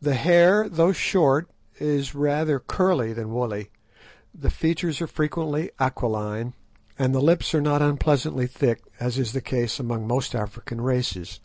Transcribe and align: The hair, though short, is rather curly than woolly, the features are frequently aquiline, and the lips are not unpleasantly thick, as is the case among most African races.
The 0.00 0.14
hair, 0.14 0.68
though 0.68 0.92
short, 0.92 1.50
is 1.80 2.14
rather 2.14 2.60
curly 2.60 3.12
than 3.12 3.32
woolly, 3.32 3.72
the 4.32 4.48
features 4.48 5.02
are 5.02 5.08
frequently 5.08 5.72
aquiline, 5.80 6.52
and 6.96 7.12
the 7.12 7.20
lips 7.20 7.52
are 7.52 7.60
not 7.60 7.82
unpleasantly 7.82 8.46
thick, 8.46 8.80
as 9.00 9.18
is 9.18 9.32
the 9.32 9.40
case 9.42 9.80
among 9.80 10.06
most 10.06 10.36
African 10.36 10.80
races. 10.80 11.40